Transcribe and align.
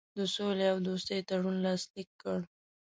د 0.17 0.19
سولي 0.35 0.65
او 0.73 0.77
دوستي 0.87 1.17
تړون 1.29 1.55
لاسلیک 1.65 2.09
کړ. 2.21 2.39